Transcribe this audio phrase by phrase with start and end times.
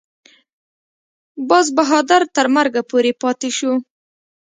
[1.49, 3.73] باز بهادر تر مرګه پورې پاته شو.